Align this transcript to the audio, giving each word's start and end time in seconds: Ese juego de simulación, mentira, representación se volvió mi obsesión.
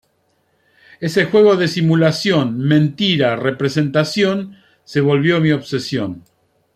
Ese 0.99 1.25
juego 1.25 1.55
de 1.57 1.67
simulación, 1.67 2.57
mentira, 2.57 3.35
representación 3.35 4.55
se 4.83 4.99
volvió 4.99 5.39
mi 5.39 5.51
obsesión. 5.51 6.23